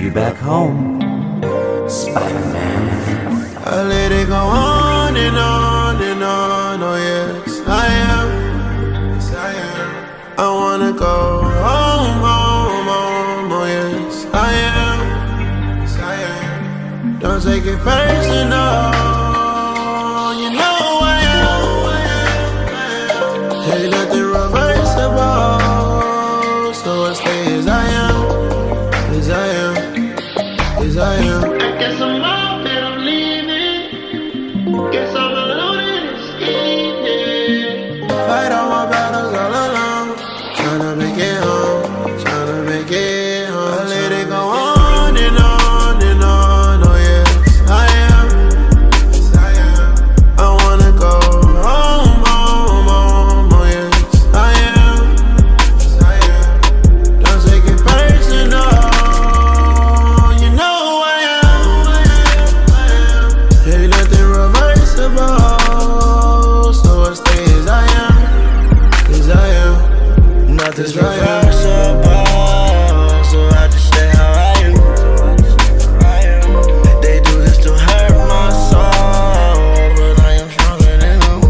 [0.00, 0.98] be back home.
[1.88, 3.58] Spider Man.
[3.66, 6.82] I let it go on and on and on.
[6.82, 8.28] Oh, yes, I am.
[9.14, 9.90] Yes, I am.
[10.38, 13.52] I wanna go home, home, home.
[13.52, 14.98] Oh, yes, I am.
[15.80, 17.18] Yes, I am.
[17.18, 18.59] Don't take it personal.
[70.80, 71.44] Nothing's As I am.
[71.44, 72.24] reversible,
[73.24, 76.40] so I just stay how I am.
[77.02, 78.80] They do this to hurt my soul,
[79.98, 81.40] but I am stronger than them.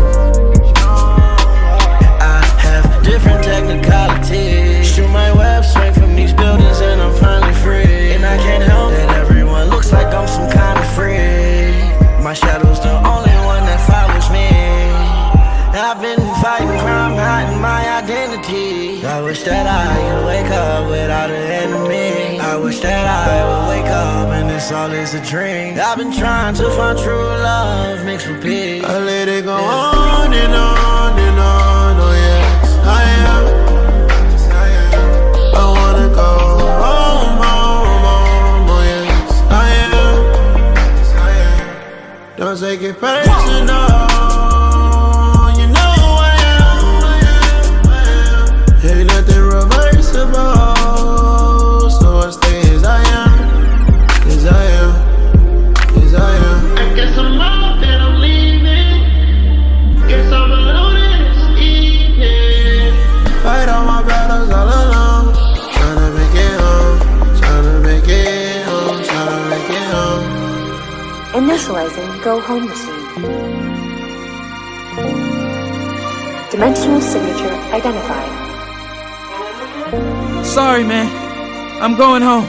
[2.21, 4.93] I have different technicalities.
[4.93, 8.15] Shoot my web, swing from these buildings, and I'm finally free.
[8.15, 11.79] And I can't help that everyone looks like I'm some kind of freak.
[12.21, 14.49] My shadow's the only one that follows me.
[15.91, 18.90] I've been fighting crime, hiding my identity.
[19.11, 22.39] I wish that I could wake up without an enemy.
[22.39, 25.81] I wish that I would wake up and this all is a dream.
[25.81, 28.85] I've been trying to find true love mixed with peace.
[28.85, 31.97] I let it go on and on and on.
[31.99, 33.45] Oh yes, I am.
[34.53, 35.55] I am.
[35.57, 36.31] I wanna go
[36.85, 38.71] home, home, home.
[38.71, 40.19] Oh yes, I am.
[41.19, 42.37] I am.
[42.37, 43.90] Don't take it personal.
[71.61, 73.05] Initializing Go Home Machine.
[76.51, 78.31] Dimensional signature identified.
[80.47, 81.07] Sorry, man.
[81.83, 82.47] I'm going home.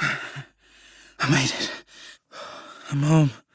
[1.20, 1.87] I made it.
[2.90, 3.47] I'm home.